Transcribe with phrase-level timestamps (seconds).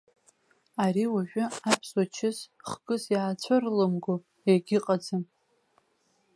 [0.83, 2.37] Ари уажәы аԥсуа чыс
[2.69, 4.15] хкыс иаацәырлымго
[4.49, 5.23] егьыҟаӡам.